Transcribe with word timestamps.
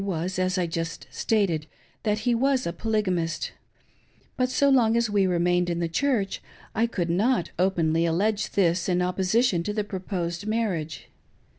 was, 0.03 0.39
as 0.39 0.57
I 0.57 0.65
just 0.65 1.05
stated, 1.11 1.67
that 2.01 2.21
he 2.25 2.33
was 2.33 2.65
a 2.65 2.73
polygamist; 2.73 3.51
but 4.35 4.49
so 4.49 4.67
long 4.67 4.97
as 4.97 5.11
we 5.11 5.27
remained 5.27 5.69
in 5.69 5.77
the 5.77 5.87
Church 5.87 6.41
I 6.73 6.87
could 6.87 7.11
not 7.11 7.51
openly 7.59 8.07
allege 8.07 8.53
this 8.53 8.89
in 8.89 9.03
opposition 9.03 9.61
to 9.61 9.73
the 9.73 9.83
proposed 9.83 10.47
marrifige. 10.47 11.01